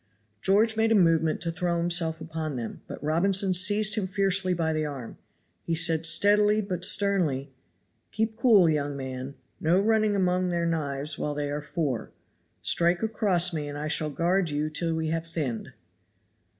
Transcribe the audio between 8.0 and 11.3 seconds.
"Keep cool, young man no running among their knives